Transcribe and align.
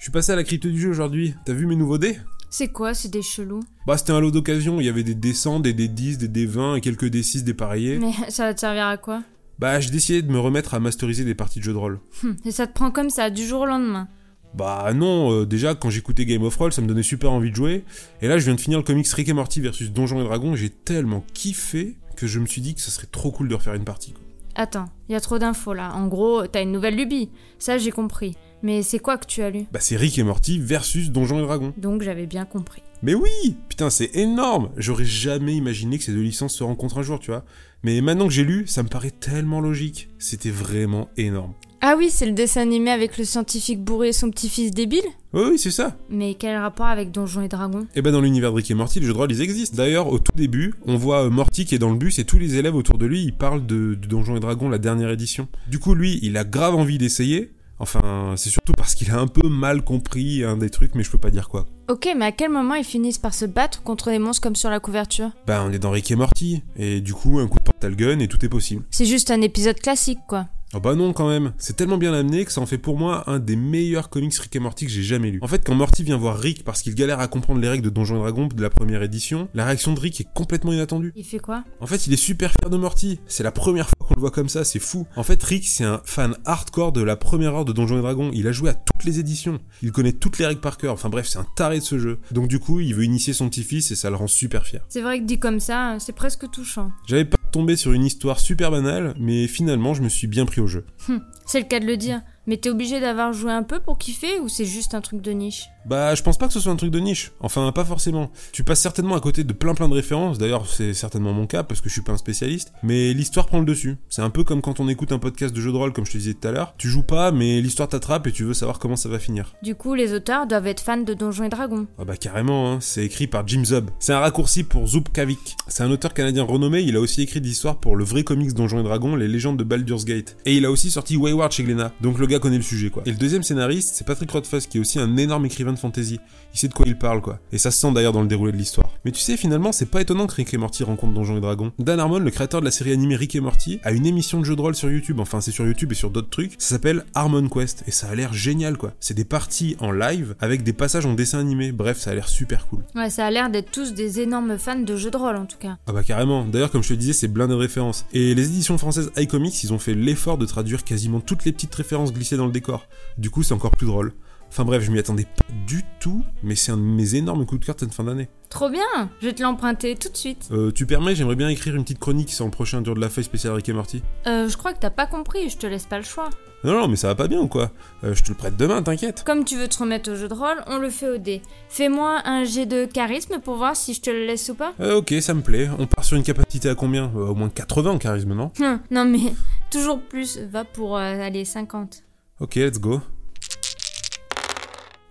Je 0.00 0.04
suis 0.06 0.12
passé 0.12 0.32
à 0.32 0.36
la 0.36 0.44
crypte 0.44 0.66
du 0.66 0.80
jeu 0.80 0.88
aujourd'hui. 0.88 1.34
T'as 1.44 1.52
vu 1.52 1.66
mes 1.66 1.76
nouveaux 1.76 1.98
dés? 1.98 2.16
C'est 2.48 2.68
quoi, 2.68 2.94
c'est 2.94 3.10
des 3.10 3.20
chelous? 3.20 3.60
Bah, 3.86 3.98
c'était 3.98 4.12
un 4.12 4.20
lot 4.20 4.30
d'occasion. 4.30 4.80
Il 4.80 4.86
y 4.86 4.88
avait 4.88 5.02
des 5.02 5.14
D100, 5.14 5.60
des 5.60 5.74
D10, 5.74 6.16
des 6.16 6.46
D20 6.46 6.78
et 6.78 6.80
quelques 6.80 7.04
D6 7.04 7.44
dépareillés. 7.44 7.98
Mais 7.98 8.12
ça 8.30 8.44
va 8.46 8.54
te 8.54 8.60
servir 8.60 8.86
à 8.86 8.96
quoi? 8.96 9.22
Bah, 9.58 9.78
j'ai 9.78 9.90
décidé 9.90 10.22
de 10.22 10.32
me 10.32 10.38
remettre 10.38 10.72
à 10.72 10.80
masteriser 10.80 11.26
des 11.26 11.34
parties 11.34 11.58
de 11.58 11.64
jeux 11.64 11.74
de 11.74 11.78
rôle. 11.78 12.00
Hum, 12.24 12.34
Et 12.46 12.50
ça 12.50 12.66
te 12.66 12.72
prend 12.72 12.90
comme 12.90 13.10
ça, 13.10 13.28
du 13.28 13.46
jour 13.46 13.60
au 13.60 13.66
lendemain? 13.66 14.08
Bah 14.54 14.90
non, 14.94 15.30
euh, 15.32 15.46
déjà 15.46 15.74
quand 15.76 15.90
j'écoutais 15.90 16.24
Game 16.24 16.42
of 16.42 16.56
Roll, 16.56 16.72
ça 16.72 16.80
me 16.82 16.88
donnait 16.88 17.04
super 17.04 17.30
envie 17.30 17.50
de 17.50 17.54
jouer. 17.56 17.84
Et 18.22 18.26
là, 18.26 18.38
je 18.38 18.46
viens 18.46 18.54
de 18.56 18.60
finir 18.60 18.78
le 18.78 18.84
comics 18.84 19.06
Rick 19.06 19.28
et 19.28 19.32
Morty 19.32 19.60
versus 19.60 19.92
Donjons 19.92 20.20
et 20.22 20.24
Dragons. 20.24 20.56
J'ai 20.56 20.70
tellement 20.70 21.22
kiffé 21.34 21.94
que 22.16 22.26
je 22.26 22.40
me 22.40 22.46
suis 22.46 22.60
dit 22.62 22.74
que 22.74 22.80
ça 22.80 22.90
serait 22.90 23.06
trop 23.12 23.30
cool 23.30 23.46
de 23.46 23.54
refaire 23.54 23.74
une 23.74 23.84
partie. 23.84 24.10
quoi. 24.10 24.22
Attends, 24.56 24.86
il 25.08 25.12
y 25.12 25.14
a 25.14 25.20
trop 25.20 25.38
d'infos 25.38 25.72
là. 25.72 25.92
En 25.94 26.08
gros, 26.08 26.44
t'as 26.48 26.62
une 26.62 26.72
nouvelle 26.72 26.96
lubie. 26.96 27.28
Ça, 27.60 27.78
j'ai 27.78 27.92
compris. 27.92 28.34
Mais 28.62 28.82
c'est 28.82 28.98
quoi 28.98 29.16
que 29.18 29.26
tu 29.26 29.42
as 29.42 29.50
lu 29.50 29.66
Bah 29.72 29.80
c'est 29.80 29.96
Rick 29.96 30.18
et 30.18 30.22
Morty 30.22 30.58
versus 30.58 31.10
Donjons 31.10 31.38
et 31.38 31.42
Dragons. 31.42 31.72
Donc 31.76 32.02
j'avais 32.02 32.26
bien 32.26 32.44
compris. 32.44 32.82
Mais 33.02 33.14
oui 33.14 33.56
Putain, 33.68 33.88
c'est 33.88 34.14
énorme 34.14 34.70
J'aurais 34.76 35.06
jamais 35.06 35.54
imaginé 35.54 35.96
que 35.96 36.04
ces 36.04 36.12
deux 36.12 36.20
licences 36.20 36.54
se 36.54 36.64
rencontrent 36.64 36.98
un 36.98 37.02
jour, 37.02 37.18
tu 37.18 37.30
vois. 37.30 37.44
Mais 37.82 38.00
maintenant 38.02 38.26
que 38.26 38.32
j'ai 38.32 38.44
lu, 38.44 38.66
ça 38.66 38.82
me 38.82 38.88
paraît 38.88 39.10
tellement 39.10 39.60
logique. 39.60 40.10
C'était 40.18 40.50
vraiment 40.50 41.08
énorme. 41.16 41.54
Ah 41.82 41.94
oui, 41.96 42.10
c'est 42.10 42.26
le 42.26 42.32
dessin 42.32 42.60
animé 42.60 42.90
avec 42.90 43.16
le 43.16 43.24
scientifique 43.24 43.82
bourré 43.82 44.08
et 44.08 44.12
son 44.12 44.30
petit-fils 44.30 44.70
débile 44.70 45.00
Oui, 45.32 45.44
oui, 45.52 45.58
c'est 45.58 45.70
ça. 45.70 45.96
Mais 46.10 46.34
quel 46.34 46.58
rapport 46.58 46.84
avec 46.84 47.10
Donjons 47.10 47.40
et 47.40 47.48
Dragons 47.48 47.86
Et 47.94 48.02
ben 48.02 48.12
dans 48.12 48.20
l'univers 48.20 48.50
de 48.50 48.56
Rick 48.56 48.70
et 48.70 48.74
Morty, 48.74 49.00
les 49.00 49.06
jeux 49.06 49.14
de 49.14 49.18
rôle, 49.18 49.32
ils 49.32 49.40
existent. 49.40 49.78
D'ailleurs, 49.78 50.08
au 50.12 50.18
tout 50.18 50.32
début, 50.36 50.74
on 50.86 50.96
voit 50.98 51.24
euh, 51.24 51.30
Morty 51.30 51.64
qui 51.64 51.74
est 51.74 51.78
dans 51.78 51.90
le 51.90 51.96
bus 51.96 52.18
et 52.18 52.24
tous 52.24 52.38
les 52.38 52.56
élèves 52.56 52.76
autour 52.76 52.98
de 52.98 53.06
lui, 53.06 53.22
ils 53.22 53.32
parlent 53.32 53.64
de, 53.64 53.94
de 53.94 54.06
Donjons 54.06 54.36
et 54.36 54.40
Dragons, 54.40 54.68
la 54.68 54.76
dernière 54.76 55.08
édition. 55.08 55.48
Du 55.68 55.78
coup, 55.78 55.94
lui, 55.94 56.18
il 56.20 56.36
a 56.36 56.44
grave 56.44 56.74
envie 56.74 56.98
d'essayer. 56.98 57.50
Enfin, 57.80 58.34
c'est 58.36 58.50
surtout 58.50 58.74
parce 58.74 58.94
qu'il 58.94 59.10
a 59.10 59.18
un 59.18 59.26
peu 59.26 59.48
mal 59.48 59.82
compris 59.82 60.44
un 60.44 60.56
des 60.58 60.70
trucs, 60.70 60.94
mais 60.94 61.02
je 61.02 61.10
peux 61.10 61.18
pas 61.18 61.30
dire 61.30 61.48
quoi. 61.48 61.66
Ok, 61.88 62.08
mais 62.16 62.26
à 62.26 62.32
quel 62.32 62.50
moment 62.50 62.74
ils 62.74 62.84
finissent 62.84 63.18
par 63.18 63.34
se 63.34 63.46
battre 63.46 63.82
contre 63.82 64.10
des 64.10 64.18
monstres 64.18 64.42
comme 64.42 64.54
sur 64.54 64.70
la 64.70 64.78
couverture? 64.78 65.30
Bah, 65.46 65.64
on 65.66 65.72
est 65.72 65.78
dans 65.78 65.90
Rick 65.90 66.10
et 66.10 66.16
Morty, 66.16 66.62
et 66.76 67.00
du 67.00 67.14
coup, 67.14 67.38
un 67.40 67.48
coup 67.48 67.58
de 67.58 67.64
portal 67.64 67.96
gun 67.96 68.18
et 68.20 68.28
tout 68.28 68.44
est 68.44 68.48
possible. 68.48 68.84
C'est 68.90 69.06
juste 69.06 69.30
un 69.30 69.40
épisode 69.40 69.80
classique, 69.80 70.20
quoi. 70.28 70.46
Oh 70.72 70.78
bah 70.78 70.94
non 70.94 71.12
quand 71.12 71.28
même, 71.28 71.52
c'est 71.58 71.74
tellement 71.74 71.98
bien 71.98 72.14
amené 72.14 72.44
que 72.44 72.52
ça 72.52 72.60
en 72.60 72.66
fait 72.66 72.78
pour 72.78 72.96
moi 72.96 73.24
un 73.28 73.40
des 73.40 73.56
meilleurs 73.56 74.08
comics 74.08 74.38
Rick 74.38 74.54
et 74.54 74.60
Morty 74.60 74.86
que 74.86 74.92
j'ai 74.92 75.02
jamais 75.02 75.32
lu. 75.32 75.40
En 75.42 75.48
fait 75.48 75.64
quand 75.66 75.74
Morty 75.74 76.04
vient 76.04 76.16
voir 76.16 76.38
Rick 76.38 76.62
parce 76.62 76.82
qu'il 76.82 76.94
galère 76.94 77.18
à 77.18 77.26
comprendre 77.26 77.60
les 77.60 77.68
règles 77.68 77.82
de 77.82 77.90
Donjons 77.90 78.18
et 78.18 78.20
Dragons 78.20 78.46
de 78.46 78.62
la 78.62 78.70
première 78.70 79.02
édition, 79.02 79.48
la 79.52 79.64
réaction 79.64 79.92
de 79.94 79.98
Rick 79.98 80.20
est 80.20 80.28
complètement 80.32 80.72
inattendue. 80.72 81.12
Il 81.16 81.24
fait 81.24 81.40
quoi? 81.40 81.64
En 81.80 81.88
fait 81.88 82.06
il 82.06 82.12
est 82.12 82.16
super 82.16 82.52
fier 82.52 82.70
de 82.70 82.76
Morty, 82.76 83.18
c'est 83.26 83.42
la 83.42 83.50
première 83.50 83.88
fois 83.88 83.99
qu'on 84.10 84.16
le 84.16 84.20
voit 84.20 84.30
comme 84.30 84.48
ça, 84.48 84.64
c'est 84.64 84.80
fou. 84.80 85.06
En 85.16 85.22
fait 85.22 85.40
Rick 85.42 85.66
c'est 85.68 85.84
un 85.84 86.02
fan 86.04 86.34
hardcore 86.44 86.92
de 86.92 87.00
la 87.00 87.16
première 87.16 87.54
heure 87.54 87.64
de 87.64 87.72
Donjons 87.72 87.98
et 87.98 88.02
Dragons, 88.02 88.30
il 88.34 88.48
a 88.48 88.52
joué 88.52 88.70
à 88.70 88.74
toutes 88.74 89.04
les 89.04 89.20
éditions, 89.20 89.60
il 89.82 89.92
connaît 89.92 90.12
toutes 90.12 90.38
les 90.38 90.46
règles 90.46 90.60
par 90.60 90.78
cœur, 90.78 90.94
enfin 90.94 91.08
bref 91.08 91.28
c'est 91.28 91.38
un 91.38 91.46
taré 91.56 91.78
de 91.78 91.84
ce 91.84 91.98
jeu. 91.98 92.18
Donc 92.32 92.48
du 92.48 92.58
coup 92.58 92.80
il 92.80 92.94
veut 92.94 93.04
initier 93.04 93.32
son 93.32 93.48
petit-fils 93.48 93.90
et 93.92 93.94
ça 93.96 94.10
le 94.10 94.16
rend 94.16 94.26
super 94.26 94.66
fier. 94.66 94.80
C'est 94.88 95.00
vrai 95.00 95.20
que 95.20 95.24
dit 95.24 95.38
comme 95.38 95.60
ça, 95.60 95.96
c'est 96.00 96.12
presque 96.12 96.50
touchant. 96.50 96.90
J'avais 97.06 97.24
pas 97.24 97.36
tombé 97.52 97.76
sur 97.76 97.92
une 97.92 98.04
histoire 98.04 98.40
super 98.40 98.70
banale, 98.70 99.14
mais 99.18 99.46
finalement 99.46 99.94
je 99.94 100.02
me 100.02 100.08
suis 100.08 100.26
bien 100.26 100.44
pris 100.44 100.60
au 100.60 100.66
jeu. 100.66 100.84
Hum, 101.08 101.22
c'est 101.46 101.60
le 101.60 101.66
cas 101.66 101.78
de 101.80 101.86
le 101.86 101.96
dire. 101.96 102.20
Mais 102.46 102.56
t'es 102.56 102.70
obligé 102.70 103.00
d'avoir 103.00 103.32
joué 103.32 103.52
un 103.52 103.62
peu 103.62 103.80
pour 103.80 103.98
kiffer 103.98 104.38
ou 104.40 104.48
c'est 104.48 104.64
juste 104.64 104.94
un 104.94 105.00
truc 105.00 105.20
de 105.20 105.30
niche 105.30 105.68
Bah, 105.86 106.14
je 106.14 106.22
pense 106.22 106.38
pas 106.38 106.46
que 106.46 106.52
ce 106.52 106.60
soit 106.60 106.72
un 106.72 106.76
truc 106.76 106.90
de 106.90 106.98
niche. 106.98 107.32
Enfin, 107.40 107.70
pas 107.72 107.84
forcément. 107.84 108.30
Tu 108.52 108.64
passes 108.64 108.80
certainement 108.80 109.14
à 109.14 109.20
côté 109.20 109.44
de 109.44 109.52
plein 109.52 109.74
plein 109.74 109.88
de 109.88 109.94
références. 109.94 110.38
D'ailleurs, 110.38 110.66
c'est 110.66 110.94
certainement 110.94 111.32
mon 111.32 111.46
cas 111.46 111.62
parce 111.62 111.80
que 111.80 111.88
je 111.88 111.94
suis 111.94 112.02
pas 112.02 112.12
un 112.12 112.16
spécialiste. 112.16 112.72
Mais 112.82 113.12
l'histoire 113.12 113.46
prend 113.46 113.58
le 113.58 113.64
dessus. 113.64 113.98
C'est 114.08 114.22
un 114.22 114.30
peu 114.30 114.42
comme 114.42 114.62
quand 114.62 114.80
on 114.80 114.88
écoute 114.88 115.12
un 115.12 115.18
podcast 115.18 115.54
de 115.54 115.60
jeu 115.60 115.70
de 115.70 115.76
rôle, 115.76 115.92
comme 115.92 116.06
je 116.06 116.12
te 116.12 116.18
disais 116.18 116.34
tout 116.34 116.48
à 116.48 116.52
l'heure. 116.52 116.74
Tu 116.78 116.88
joues 116.88 117.02
pas, 117.02 117.30
mais 117.30 117.60
l'histoire 117.60 117.88
t'attrape 117.88 118.26
et 118.26 118.32
tu 118.32 118.44
veux 118.44 118.54
savoir 118.54 118.78
comment 118.78 118.96
ça 118.96 119.08
va 119.08 119.18
finir. 119.18 119.54
Du 119.62 119.74
coup, 119.74 119.94
les 119.94 120.14
auteurs 120.14 120.46
doivent 120.46 120.66
être 120.66 120.80
fans 120.80 120.96
de 120.96 121.14
Donjons 121.14 121.44
et 121.44 121.48
Dragons. 121.50 121.86
Ah 121.98 122.04
bah 122.04 122.16
carrément, 122.16 122.72
hein. 122.72 122.78
c'est 122.80 123.04
écrit 123.04 123.26
par 123.26 123.46
Jim 123.46 123.64
Zub. 123.64 123.90
C'est 123.98 124.12
un 124.12 124.20
raccourci 124.20 124.64
pour 124.64 124.86
Zub 124.86 125.08
Kavik. 125.12 125.56
C'est 125.68 125.82
un 125.82 125.90
auteur 125.90 126.14
canadien 126.14 126.44
renommé, 126.44 126.80
il 126.80 126.96
a 126.96 127.00
aussi 127.00 127.22
écrit 127.22 127.40
des 127.40 127.50
histoires 127.50 127.76
pour 127.76 127.96
le 127.96 128.04
vrai 128.04 128.24
comics 128.24 128.54
Donjons 128.54 128.80
et 128.80 128.84
Dragons, 128.84 129.14
les 129.16 129.28
légendes 129.28 129.58
de 129.58 129.64
Baldur's 129.64 130.04
Gate. 130.04 130.36
Et 130.46 130.56
il 130.56 130.64
a 130.64 130.70
aussi 130.70 130.90
sorti 130.90 131.16
Wayward 131.16 131.52
chez 131.52 131.64
Glénat, 131.64 131.92
donc 132.00 132.18
le 132.18 132.26
gars 132.30 132.38
connaît 132.38 132.56
le 132.56 132.62
sujet 132.62 132.90
quoi. 132.90 133.02
Et 133.06 133.10
le 133.10 133.16
deuxième 133.16 133.42
scénariste, 133.42 133.94
c'est 133.94 134.06
Patrick 134.06 134.30
Rothfuss, 134.30 134.66
qui 134.66 134.78
est 134.78 134.80
aussi 134.80 134.98
un 134.98 135.16
énorme 135.16 135.46
écrivain 135.46 135.72
de 135.72 135.78
fantasy. 135.78 136.18
Il 136.54 136.58
sait 136.58 136.68
de 136.68 136.72
quoi 136.72 136.86
il 136.86 136.96
parle 136.96 137.20
quoi. 137.20 137.38
Et 137.52 137.58
ça 137.58 137.70
se 137.70 137.78
sent 137.78 137.92
d'ailleurs 137.92 138.12
dans 138.12 138.22
le 138.22 138.28
déroulé 138.28 138.52
de 138.52 138.56
l'histoire. 138.56 138.90
Mais 139.04 139.12
tu 139.12 139.20
sais, 139.20 139.36
finalement, 139.36 139.72
c'est 139.72 139.86
pas 139.86 140.00
étonnant 140.00 140.26
que 140.26 140.34
Rick 140.34 140.54
et 140.54 140.56
Morty 140.56 140.84
rencontrent 140.84 141.12
Donjons 141.12 141.36
et 141.36 141.40
Dragons. 141.40 141.72
Dan 141.78 142.00
Harmon, 142.00 142.18
le 142.18 142.30
créateur 142.30 142.60
de 142.60 142.64
la 142.64 142.70
série 142.70 142.92
animée 142.92 143.16
Rick 143.16 143.34
et 143.36 143.40
Morty, 143.40 143.80
a 143.84 143.92
une 143.92 144.06
émission 144.06 144.40
de 144.40 144.44
jeu 144.44 144.56
de 144.56 144.60
rôle 144.60 144.74
sur 144.74 144.90
YouTube. 144.90 145.20
Enfin, 145.20 145.40
c'est 145.40 145.52
sur 145.52 145.66
YouTube 145.66 145.92
et 145.92 145.94
sur 145.94 146.10
d'autres 146.10 146.30
trucs. 146.30 146.54
Ça 146.58 146.70
s'appelle 146.70 147.04
Harmon 147.14 147.48
Quest. 147.48 147.84
Et 147.86 147.90
ça 147.90 148.08
a 148.08 148.14
l'air 148.14 148.32
génial 148.32 148.76
quoi. 148.76 148.92
C'est 149.00 149.14
des 149.14 149.24
parties 149.24 149.76
en 149.80 149.92
live 149.92 150.34
avec 150.40 150.62
des 150.62 150.72
passages 150.72 151.06
en 151.06 151.14
dessin 151.14 151.38
animé. 151.38 151.72
Bref, 151.72 151.98
ça 151.98 152.10
a 152.10 152.14
l'air 152.14 152.28
super 152.28 152.66
cool. 152.66 152.80
Ouais, 152.94 153.10
ça 153.10 153.26
a 153.26 153.30
l'air 153.30 153.50
d'être 153.50 153.70
tous 153.70 153.94
des 153.94 154.20
énormes 154.20 154.58
fans 154.58 154.78
de 154.78 154.96
jeux 154.96 155.10
de 155.10 155.16
rôle 155.16 155.36
en 155.36 155.46
tout 155.46 155.58
cas. 155.58 155.78
Ah 155.86 155.92
bah 155.92 156.02
carrément. 156.02 156.44
D'ailleurs, 156.44 156.70
comme 156.70 156.82
je 156.82 156.88
te 156.88 156.94
disais, 156.94 157.12
c'est 157.12 157.28
blindé 157.28 157.54
de 157.54 157.58
références. 157.58 158.06
Et 158.12 158.34
les 158.34 158.46
éditions 158.46 158.78
françaises 158.78 159.10
iComics, 159.16 159.62
ils 159.64 159.72
ont 159.72 159.78
fait 159.78 159.94
l'effort 159.94 160.38
de 160.38 160.46
traduire 160.46 160.84
quasiment 160.84 161.20
toutes 161.20 161.44
les 161.44 161.52
petites 161.52 161.74
références 161.74 162.12
glissées 162.20 162.36
dans 162.36 162.44
le 162.46 162.52
décor. 162.52 162.86
Du 163.16 163.30
coup, 163.30 163.42
c'est 163.42 163.54
encore 163.54 163.70
plus 163.70 163.86
drôle. 163.86 164.12
Enfin 164.50 164.64
bref, 164.64 164.82
je 164.82 164.90
m'y 164.90 164.98
attendais 164.98 165.24
pas 165.24 165.44
du 165.66 165.82
tout, 166.00 166.22
mais 166.42 166.54
c'est 166.56 166.72
un 166.72 166.76
de 166.76 166.82
mes 166.82 167.14
énormes 167.14 167.46
coups 167.46 167.60
de 167.60 167.66
cœur 167.66 167.76
de 167.76 167.80
cette 167.80 167.94
fin 167.94 168.02
d'année. 168.04 168.28
Trop 168.50 168.68
bien 168.68 168.82
Je 169.20 169.28
vais 169.28 169.32
te 169.32 169.42
l'emprunter 169.42 169.94
tout 169.94 170.08
de 170.10 170.16
suite. 170.16 170.48
Euh, 170.50 170.72
tu 170.72 170.86
permets, 170.86 171.14
j'aimerais 171.14 171.36
bien 171.36 171.48
écrire 171.48 171.76
une 171.76 171.84
petite 171.84 172.00
chronique 172.00 172.30
sur 172.30 172.44
le 172.44 172.50
prochain 172.50 172.80
dur 172.82 172.94
de 172.96 173.00
la 173.00 173.08
feuille 173.08 173.22
spécial 173.24 173.52
Rick 173.54 173.68
et 173.68 173.72
Morty. 173.72 174.02
Euh, 174.26 174.48
je 174.48 174.56
crois 174.56 174.72
que 174.74 174.80
t'as 174.80 174.90
pas 174.90 175.06
compris, 175.06 175.48
je 175.50 175.56
te 175.56 175.66
laisse 175.68 175.86
pas 175.86 175.98
le 175.98 176.04
choix. 176.04 176.28
Non, 176.64 176.72
non, 176.72 176.88
mais 176.88 176.96
ça 176.96 177.06
va 177.06 177.14
pas 177.14 177.28
bien 177.28 177.38
ou 177.40 177.46
quoi? 177.46 177.70
Euh, 178.02 178.12
Je 178.14 178.22
te 178.24 178.28
le 178.30 178.34
prête 178.34 178.56
demain, 178.56 178.82
t'inquiète. 178.82 179.22
Comme 179.24 179.44
tu 179.44 179.56
veux 179.56 179.68
te 179.68 179.78
remettre 179.78 180.10
au 180.10 180.16
jeu 180.16 180.26
de 180.28 180.34
rôle, 180.34 180.62
on 180.66 180.78
le 180.78 180.90
fait 180.90 181.08
au 181.08 181.16
dé. 181.18 181.42
Fais-moi 181.68 182.20
un 182.24 182.42
jet 182.42 182.66
de 182.66 182.86
charisme 182.86 183.38
pour 183.38 183.54
voir 183.54 183.76
si 183.76 183.94
je 183.94 184.00
te 184.00 184.10
le 184.10 184.26
laisse 184.26 184.48
ou 184.48 184.56
pas. 184.56 184.72
Euh, 184.80 184.96
ok, 184.96 185.14
ça 185.20 185.32
me 185.32 185.42
plaît. 185.42 185.70
On 185.78 185.86
part 185.86 186.04
sur 186.04 186.16
une 186.16 186.24
capacité 186.24 186.68
à 186.68 186.74
combien? 186.74 187.08
Au 187.14 187.36
moins 187.36 187.50
80 187.50 187.90
en 187.92 187.98
charisme, 187.98 188.34
non? 188.34 188.50
Hum, 188.60 188.80
non 188.90 189.04
mais 189.04 189.32
toujours 189.70 190.00
plus, 190.02 190.38
va 190.38 190.64
pour 190.64 190.96
aller 190.98 191.44
50. 191.44 192.02
Ok, 192.40 192.54
let's 192.56 192.78
go. 192.80 193.00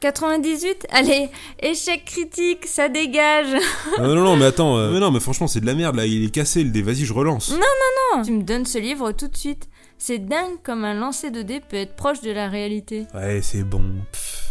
98 0.00 0.86
Allez, 0.90 1.30
échec 1.60 2.04
critique, 2.04 2.66
ça 2.66 2.88
dégage 2.88 3.48
non, 3.98 4.14
non, 4.14 4.22
non, 4.24 4.36
mais 4.36 4.44
attends. 4.44 4.76
euh, 4.76 4.92
Mais 4.92 5.00
non, 5.00 5.10
mais 5.10 5.20
franchement, 5.20 5.48
c'est 5.48 5.60
de 5.60 5.66
la 5.66 5.74
merde 5.74 5.96
là. 5.96 6.06
Il 6.06 6.24
est 6.24 6.30
cassé 6.30 6.62
le 6.62 6.70
dé. 6.70 6.82
Vas-y, 6.82 7.04
je 7.04 7.12
relance. 7.12 7.50
Non, 7.52 8.22
tu 8.22 8.32
me 8.32 8.42
donnes 8.42 8.66
ce 8.66 8.78
livre 8.78 9.12
tout 9.12 9.28
de 9.28 9.36
suite. 9.36 9.68
C'est 9.98 10.18
dingue 10.18 10.62
comme 10.62 10.84
un 10.84 10.94
lancer 10.94 11.30
de 11.30 11.42
dés 11.42 11.60
peut 11.60 11.76
être 11.76 11.96
proche 11.96 12.20
de 12.20 12.30
la 12.30 12.48
réalité. 12.48 13.06
Ouais, 13.14 13.40
c'est 13.42 13.62
bon. 13.64 13.82
Pff, 14.12 14.45